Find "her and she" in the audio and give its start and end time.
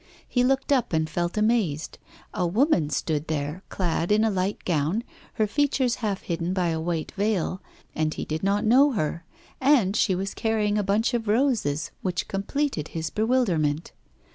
8.93-10.15